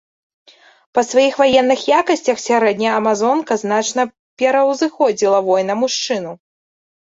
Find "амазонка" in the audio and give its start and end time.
3.03-3.53